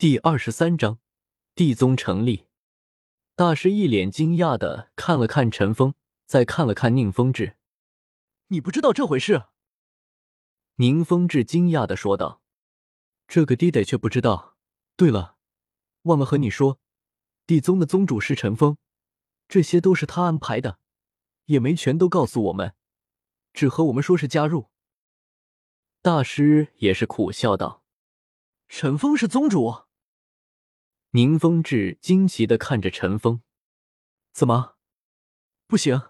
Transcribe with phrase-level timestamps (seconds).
[0.00, 0.98] 第二十三章，
[1.54, 2.46] 地宗成立。
[3.36, 5.92] 大师一脸惊讶的看了看陈峰，
[6.24, 7.58] 再看了看宁风致。
[8.46, 9.48] 你不知道这回事？
[10.76, 12.40] 宁风致惊讶的说道
[13.28, 14.56] ：“这个爹爹却不知道。
[14.96, 15.36] 对了，
[16.04, 16.80] 忘了和你说，
[17.46, 18.78] 地宗的宗主是陈峰，
[19.48, 20.78] 这些都是他安排的，
[21.44, 22.74] 也没全都告诉我们，
[23.52, 24.70] 只和我们说是加入。”
[26.00, 27.84] 大师也是苦笑道
[28.66, 29.82] ：“陈峰是宗主？”
[31.12, 33.42] 宁风致惊奇的看着陈峰，
[34.30, 34.76] 怎么
[35.66, 36.00] 不行？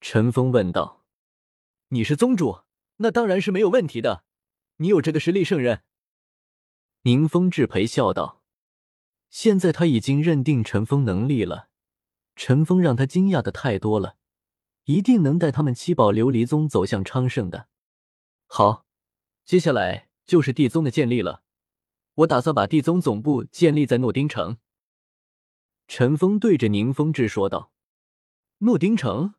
[0.00, 1.04] 陈峰问道
[1.88, 2.62] ：“你是宗主，
[2.96, 4.24] 那当然是没有问题的，
[4.76, 5.82] 你有这个实力胜任。”
[7.04, 8.42] 宁风致陪笑道
[9.28, 11.68] ：“现在他已经认定陈峰能力了，
[12.34, 14.16] 陈峰让他惊讶的太多了，
[14.84, 17.68] 一定能带他们七宝琉璃宗走向昌盛的。
[18.46, 18.86] 好，
[19.44, 21.42] 接下来就是地宗的建立了。”
[22.16, 24.56] 我打算把地宗总部建立在诺丁城。
[25.86, 27.72] 陈峰对着宁风致说道
[28.58, 29.34] ：“诺丁城，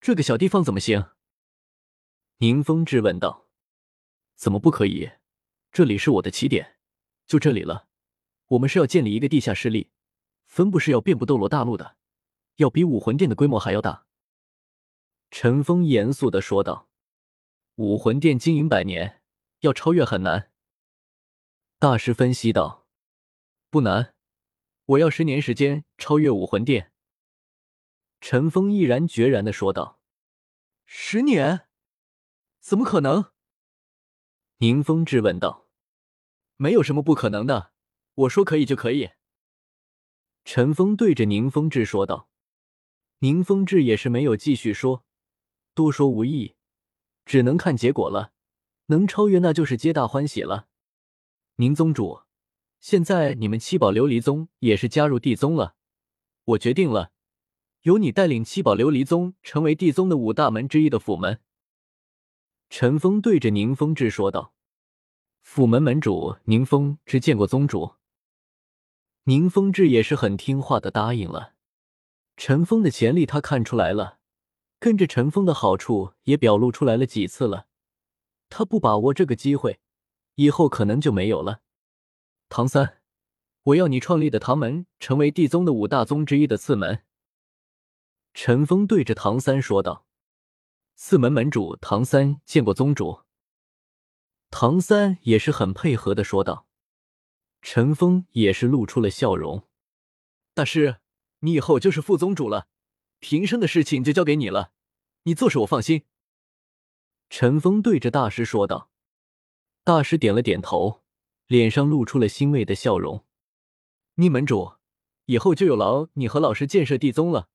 [0.00, 1.10] 这个小地方怎么行？”
[2.38, 3.48] 宁风致问道
[4.36, 5.10] ：“怎么不可以？
[5.72, 6.76] 这里是我的起点，
[7.26, 7.88] 就这里了。
[8.48, 9.90] 我们是要建立一个地下势力，
[10.46, 11.96] 分布是要遍布斗罗大陆的，
[12.56, 14.06] 要比武魂殿的规模还要大。”
[15.30, 16.90] 陈峰严肃的说道
[17.76, 19.22] ：“武魂殿经营百年，
[19.60, 20.52] 要超越很难。”
[21.80, 22.88] 大师分析道
[23.70, 24.12] ：“不难，
[24.84, 26.90] 我要十年时间超越武魂殿。”
[28.20, 30.00] 陈峰毅然决然的说道
[30.86, 31.68] ：“十年？
[32.58, 33.30] 怎么可能？”
[34.58, 35.68] 宁风致问道
[36.58, 37.72] ：“没有什么不可能的，
[38.14, 39.10] 我说可以就可以。”
[40.44, 42.28] 陈峰对着宁风致说道。
[43.20, 45.04] 宁风致也是没有继续说，
[45.74, 46.56] 多说无益，
[47.24, 48.32] 只能看结果了。
[48.86, 50.66] 能超越，那就是皆大欢喜了。
[51.60, 52.20] 宁宗主，
[52.78, 55.74] 现在你们七宝琉璃宗也是加入地宗了。
[56.44, 57.10] 我决定了，
[57.82, 61.40] 由你带领七宝琉璃宗成为地宗的五大门之一的府门。
[62.70, 64.54] 陈峰对着宁风致说道
[65.42, 67.96] ：“府门门主宁风致见过宗主。”
[69.26, 71.54] 宁风致也是很听话的答应了。
[72.36, 74.20] 陈峰的潜力他看出来了，
[74.78, 77.66] 跟着陈峰的好处也表露出来了几次了。
[78.48, 79.80] 他不把握这个机会。
[80.38, 81.62] 以后可能就没有了。
[82.48, 83.02] 唐三，
[83.64, 87.04] 我要你创立的唐门成为地宗的五大宗之一的次门。
[88.34, 90.06] 陈峰对着唐三说道
[90.94, 93.22] ：“四门门主唐三见过宗主。”
[94.48, 96.68] 唐三也是很配合的说道。
[97.60, 99.68] 陈峰也是露出了笑容
[100.54, 101.00] ：“大师，
[101.40, 102.68] 你以后就是副宗主了，
[103.18, 104.70] 平生的事情就交给你了，
[105.24, 106.04] 你做事我放心。”
[107.28, 108.92] 陈峰对着大师说道。
[109.88, 111.00] 大师点了点头，
[111.46, 113.24] 脸上露出了欣慰的笑容。
[114.16, 114.72] 宁门主，
[115.24, 117.48] 以后就有劳你和老师建设地宗了。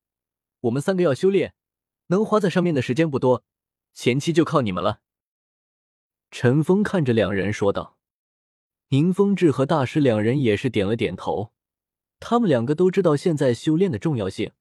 [0.62, 1.54] 我们三个要修炼，
[2.08, 3.44] 能花在上面的时间不多，
[3.94, 5.02] 前期就靠你们了。
[6.32, 8.00] 陈峰看着两人说道。
[8.88, 11.54] 宁风致和大师两人也是点了点头。
[12.20, 14.54] 他们两个都知道现在修炼的重要性，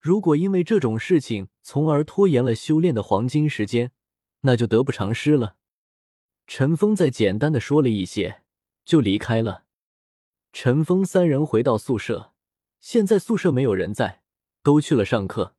[0.00, 3.92] 如果因为这种事情从而拖延了修炼的黄金时间，
[4.40, 5.56] 那就得不偿失了。
[6.46, 8.42] 陈峰再简单的说了一些，
[8.84, 9.64] 就离开了。
[10.52, 12.32] 陈峰三人回到宿舍，
[12.80, 14.22] 现在宿舍没有人在，
[14.62, 15.56] 都去了上课。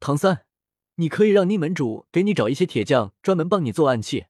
[0.00, 0.46] 唐三，
[0.96, 4.26] 你可以让宁门主给你找一些铁匠，专门帮你做暗器。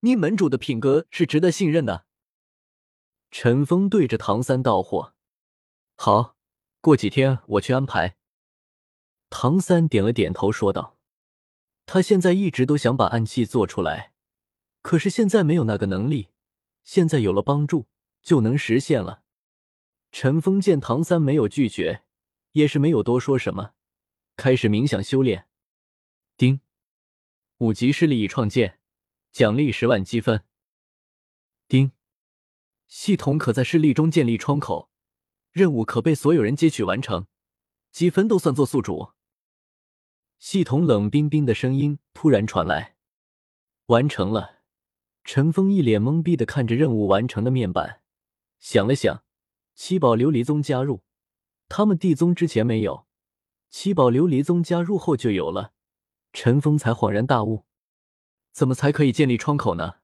[0.00, 2.06] 宁门主的品格是值得信任的。
[3.30, 5.14] 陈峰对着唐三道货
[5.96, 6.36] ：“好，
[6.80, 8.16] 过几天我去安排。”
[9.28, 10.98] 唐三点了点头，说道
[11.84, 14.12] ：“他现在一直都想把暗器做出来。”
[14.82, 16.28] 可是现在没有那个能力，
[16.82, 17.86] 现在有了帮助
[18.22, 19.22] 就能实现了。
[20.10, 22.04] 陈峰见唐三没有拒绝，
[22.52, 23.74] 也是没有多说什么，
[24.36, 25.46] 开始冥想修炼。
[26.36, 26.60] 丁，
[27.58, 28.80] 五级势力已创建，
[29.30, 30.44] 奖励十万积分。
[31.68, 31.92] 丁，
[32.88, 34.90] 系统可在势力中建立窗口，
[35.52, 37.26] 任务可被所有人接取完成，
[37.92, 39.12] 积分都算作宿主。
[40.38, 42.96] 系统冷冰冰的声音突然传来，
[43.86, 44.59] 完成了。
[45.24, 48.00] 陈峰一脸懵逼的看着任务完成的面板，
[48.58, 49.22] 想了想，
[49.74, 51.02] 七宝琉璃宗加入，
[51.68, 53.06] 他们地宗之前没有，
[53.68, 55.72] 七宝琉璃宗加入后就有了。
[56.32, 57.66] 陈峰才恍然大悟，
[58.52, 59.96] 怎么才可以建立窗口呢？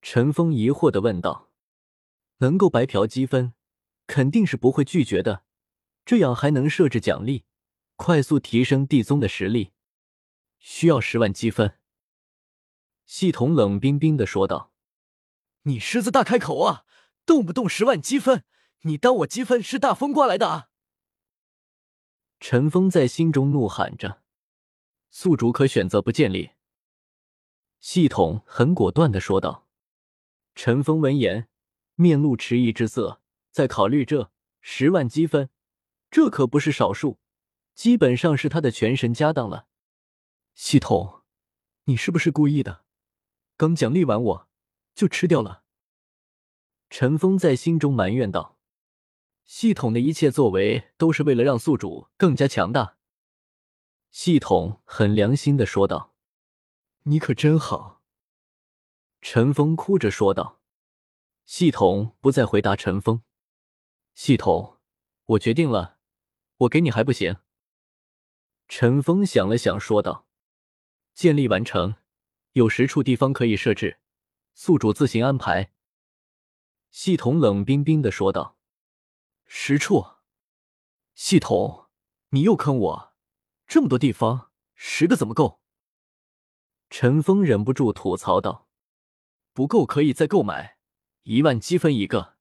[0.00, 1.50] 陈峰疑惑的问道。
[2.38, 3.54] 能够白嫖积分，
[4.08, 5.44] 肯定是不会拒绝的，
[6.04, 7.44] 这样还能设置奖励，
[7.94, 9.70] 快速提升地宗的实力，
[10.58, 11.78] 需要十万积分。
[13.14, 14.72] 系统冷冰冰的说道
[15.64, 16.86] ：“你狮子大开口啊，
[17.26, 18.42] 动不动十万积分，
[18.84, 20.70] 你当我积分是大风刮来的啊？
[22.40, 24.22] 陈峰在心中怒喊着
[25.12, 26.52] ：“宿主可选择不建立。”
[27.80, 29.68] 系统很果断的说道。
[30.54, 31.50] 陈峰闻言，
[31.96, 33.20] 面露迟疑之色，
[33.50, 34.32] 在考虑这
[34.62, 35.50] 十万积分，
[36.10, 37.18] 这可不是少数，
[37.74, 39.66] 基本上是他的全神家当了。
[40.54, 41.20] 系统，
[41.84, 42.81] 你是不是故意的？
[43.62, 44.48] 刚奖励完我
[44.92, 45.62] 就吃掉了。
[46.90, 48.58] 陈峰在心中埋怨道
[49.46, 52.96] ：“系统的一切作为都是为了让宿主更加强大。”
[54.10, 56.12] 系统很良心的说道
[57.06, 58.02] ：“你可真好。”
[59.22, 60.60] 陈峰哭着说道。
[61.44, 63.22] 系统不再回答陈峰。
[64.16, 64.80] 系统，
[65.26, 65.98] 我决定了，
[66.56, 67.36] 我给你还不行？
[68.66, 70.26] 陈峰想了想说道
[71.14, 71.94] ：“建立完成，
[72.52, 73.98] 有十处地方可以设置，
[74.54, 75.72] 宿主自行安排。”
[76.90, 78.58] 系统冷冰冰的说道
[79.46, 80.06] ：“十处？
[81.14, 81.86] 系统，
[82.30, 83.14] 你又坑我！
[83.66, 85.60] 这么多地方，十个怎么够？”
[86.90, 88.68] 陈峰忍不住吐槽道
[89.54, 90.76] ：“不够可以再购买，
[91.22, 92.36] 一万积分一个。”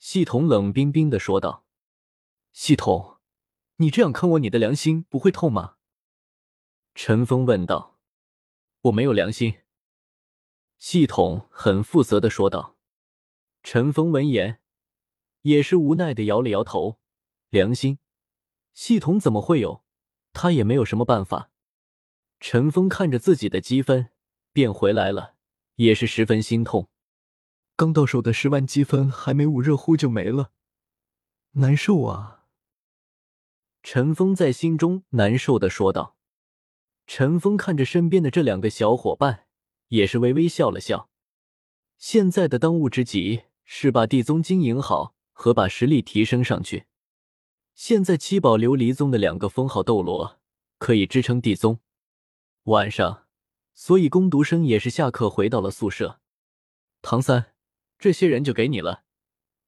[0.00, 1.64] 系统冷冰冰的说道
[2.52, 3.18] ：“系统，
[3.76, 5.76] 你这样坑我，你的良心不会痛吗？”
[6.96, 7.89] 陈峰问道
[8.82, 9.58] ：“我没有良心。”
[10.78, 12.76] 系统很负责的说道。
[13.62, 14.60] 陈峰闻言，
[15.42, 16.98] 也是无奈的摇了摇头。
[17.50, 17.98] 良心，
[18.72, 19.84] 系统怎么会有？
[20.32, 21.50] 他也没有什么办法。
[22.38, 24.10] 陈峰看着自己的积分
[24.52, 25.34] 变回来了，
[25.74, 26.88] 也是十分心痛。
[27.76, 30.52] 刚到手的十万积分还没捂热乎就没了，
[31.52, 32.46] 难受啊！
[33.82, 36.16] 陈峰在心中难受的说道。
[37.12, 39.48] 陈峰看着身边的这两个小伙伴，
[39.88, 41.10] 也是微微笑了笑。
[41.98, 43.42] 现在的当务之急。
[43.64, 46.86] 是把地宗经营好和把实力提升上去。
[47.74, 50.40] 现在七宝琉璃宗的两个封号斗罗
[50.78, 51.78] 可以支撑地宗。
[52.64, 53.28] 晚上，
[53.74, 56.20] 所以攻读生也是下课回到了宿舍。
[57.00, 57.54] 唐三，
[57.96, 59.04] 这些人就给你了，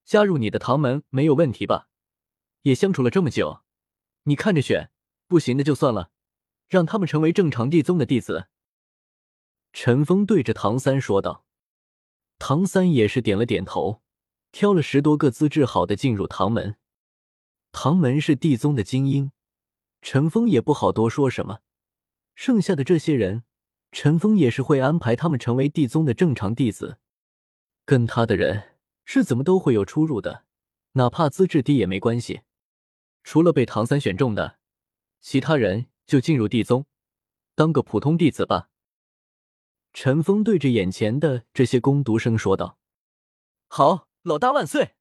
[0.05, 1.89] 加入你的唐门没有问题吧？
[2.63, 3.63] 也相处了这么久，
[4.25, 4.91] 你看着选，
[5.29, 6.11] 不行的就算了，
[6.73, 8.47] 让他们成为正常地宗的弟子。
[9.75, 11.45] 陈峰对着唐三说道。
[12.39, 14.01] 唐三也是点了点头，
[14.53, 16.77] 挑了十多个资质好的进入唐门。
[17.73, 19.33] 唐门是地宗的精英，
[20.01, 21.59] 陈峰也不好多说什么。
[22.35, 23.45] 剩下的这些人，
[23.93, 26.97] 陈峰也是会安排他们成为地宗的正常弟子。
[27.85, 30.45] 跟他的人是怎么都会有出入的，
[30.93, 32.41] 哪怕资质低也没关系。
[33.23, 34.59] 除了被唐三选中的，
[35.21, 36.87] 其他人就进入地宗，
[37.55, 38.69] 当个普通弟子吧。
[39.93, 42.79] 陈峰对着眼前的这些攻读生说道
[43.69, 44.95] ：“好，老大万岁！”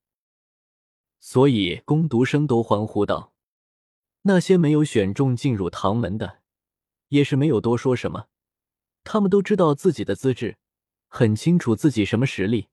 [1.21, 3.33] 所以攻读生都欢呼道
[4.23, 6.41] ：“那些没有选中进入唐门的，
[7.07, 8.27] 也是没有多说什么。
[9.03, 10.57] 他们都知道自己的资质，
[11.07, 12.67] 很清楚自己什么实力，